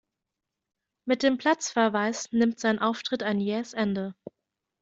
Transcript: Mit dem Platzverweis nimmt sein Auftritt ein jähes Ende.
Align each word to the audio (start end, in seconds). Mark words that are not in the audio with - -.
Mit 1.07 1.21
dem 1.21 1.37
Platzverweis 1.37 2.31
nimmt 2.31 2.59
sein 2.59 2.79
Auftritt 2.79 3.21
ein 3.21 3.39
jähes 3.39 3.73
Ende. 3.75 4.15